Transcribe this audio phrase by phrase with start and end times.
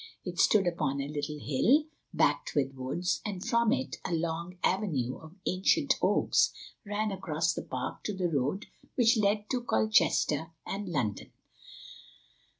[0.25, 5.19] It stood upon a little hill, backed with woods, and from it a long avenue
[5.19, 6.51] of ancient oaks
[6.83, 11.31] ran across the park to the road which led to Colchester and London.